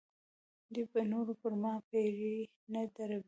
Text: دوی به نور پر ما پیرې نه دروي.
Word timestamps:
دوی 0.73 0.85
به 0.93 1.01
نور 1.11 1.27
پر 1.41 1.53
ما 1.61 1.73
پیرې 1.89 2.35
نه 2.73 2.81
دروي. 2.95 3.19